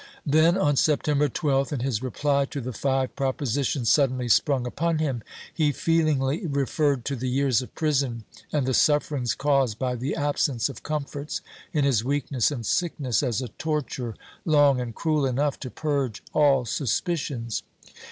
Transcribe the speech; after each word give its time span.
Then, 0.25 0.57
on 0.57 0.77
September 0.77 1.29
12th, 1.29 1.71
in 1.71 1.81
his 1.81 2.01
reply 2.01 2.45
to 2.45 2.59
the 2.59 2.73
five 2.73 3.15
propositions 3.15 3.89
suddenly 3.91 4.27
sprung 4.29 4.65
upon 4.65 4.97
him, 4.97 5.21
he 5.53 5.71
feelingly 5.71 6.47
referred 6.47 7.05
to 7.05 7.15
the 7.15 7.29
years 7.29 7.61
of 7.61 7.75
prison 7.75 8.23
and 8.51 8.65
the 8.65 8.73
sufferings 8.73 9.35
caused 9.35 9.77
by 9.77 9.93
the 9.93 10.15
absence 10.15 10.69
of 10.69 10.81
comforts 10.81 11.41
in 11.71 11.83
his 11.85 12.03
weakness 12.03 12.49
and 12.49 12.65
sickness, 12.65 13.21
as 13.21 13.43
a 13.43 13.49
torture 13.49 14.15
long 14.43 14.81
and 14.81 14.95
cruel 14.95 15.23
enough 15.23 15.59
to 15.59 15.69
purge 15.69 16.23
all 16.33 16.65
sus 16.65 16.99
picions. 16.99 17.61